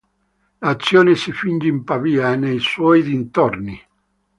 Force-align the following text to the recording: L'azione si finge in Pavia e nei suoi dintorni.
L'azione 0.57 1.13
si 1.13 1.31
finge 1.31 1.67
in 1.67 1.83
Pavia 1.83 2.31
e 2.31 2.35
nei 2.35 2.57
suoi 2.57 3.03
dintorni. 3.03 3.79